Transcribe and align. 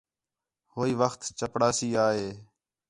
ہوئی 0.75 0.93
وخت 1.01 1.21
چپڑاسی 1.39 1.89
آ 2.05 2.07
ہے 2.17 2.29